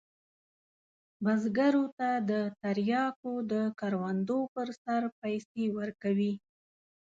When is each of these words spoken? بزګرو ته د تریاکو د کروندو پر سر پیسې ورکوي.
بزګرو 1.23 1.85
ته 1.97 2.09
د 2.29 2.31
تریاکو 2.61 3.33
د 3.51 3.53
کروندو 3.79 4.39
پر 4.53 4.67
سر 4.83 5.01
پیسې 5.21 5.63
ورکوي. 5.77 6.33